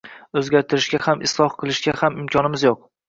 o‘zgartirishga 0.39 1.01
ham 1.07 1.21
isloh 1.27 1.53
qilishga 1.59 1.95
ham 2.01 2.21
imkonimiz 2.25 2.67
yo‘q; 2.71 2.81